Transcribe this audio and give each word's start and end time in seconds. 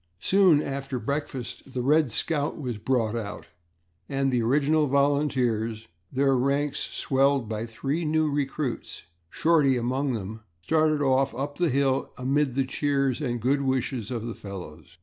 Soon 0.19 0.63
after 0.63 0.97
breakfast 0.97 1.73
the 1.73 1.83
"Red 1.83 2.09
Scout" 2.09 2.59
was 2.59 2.79
brought 2.79 3.15
out 3.15 3.45
and 4.09 4.31
the 4.31 4.41
original 4.41 4.87
volunteers, 4.87 5.87
their 6.11 6.35
ranks 6.35 6.79
swelled 6.79 7.47
by 7.47 7.67
three 7.67 8.03
new 8.03 8.27
recruits, 8.27 9.03
Shorty 9.29 9.77
among 9.77 10.13
them, 10.13 10.39
started 10.63 11.03
off 11.03 11.35
up 11.35 11.59
the 11.59 11.69
hill 11.69 12.13
amid 12.17 12.55
the 12.55 12.65
cheers 12.65 13.21
and 13.21 13.39
good 13.39 13.61
wishes 13.61 14.09
of 14.09 14.25
the 14.25 14.33
fellows. 14.33 14.97